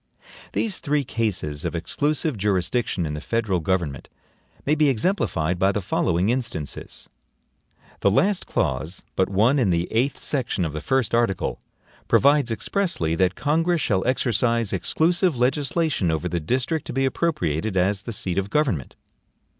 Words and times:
These 0.53 0.79
three 0.79 1.03
cases 1.03 1.63
of 1.63 1.75
exclusive 1.75 2.35
jurisdiction 2.35 3.05
in 3.05 3.13
the 3.13 3.21
federal 3.21 3.59
government 3.59 4.09
may 4.65 4.73
be 4.73 4.89
exemplified 4.89 5.59
by 5.59 5.71
the 5.71 5.79
following 5.79 6.29
instances: 6.29 7.07
The 7.99 8.09
last 8.09 8.47
clause 8.47 9.03
but 9.15 9.29
one 9.29 9.59
in 9.59 9.69
the 9.69 9.87
eighth 9.91 10.17
section 10.17 10.65
of 10.65 10.73
the 10.73 10.81
first 10.81 11.13
article 11.13 11.59
provides 12.07 12.49
expressly 12.49 13.13
that 13.13 13.35
Congress 13.35 13.81
shall 13.81 14.03
exercise 14.07 14.73
"EXCLUSIVE 14.73 15.35
LEGISLATION" 15.37 16.09
over 16.09 16.27
the 16.27 16.39
district 16.39 16.87
to 16.87 16.93
be 16.93 17.05
appropriated 17.05 17.77
as 17.77 18.01
the 18.01 18.11
seat 18.11 18.39
of 18.39 18.49
government. 18.49 18.95